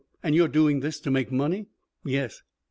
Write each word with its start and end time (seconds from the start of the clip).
And 0.23 0.33
you're 0.33 0.47
doing 0.47 0.79
this 0.79 0.99
to 1.01 1.11
make 1.11 1.31
money?" 1.31 1.67
"Yes." 2.03 2.41